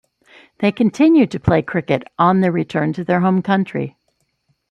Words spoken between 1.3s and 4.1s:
play cricket on their return to their home country.